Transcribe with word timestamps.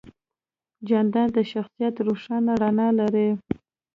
جانداد 0.87 1.29
د 1.35 1.39
شخصیت 1.51 1.95
روښانه 2.07 2.53
رڼا 2.61 2.89
لري. 2.99 3.29